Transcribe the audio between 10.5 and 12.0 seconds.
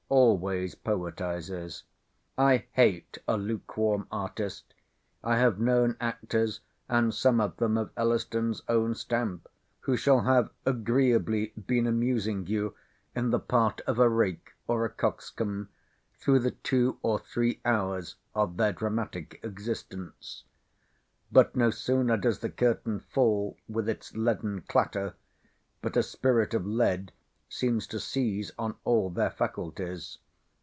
agreeably been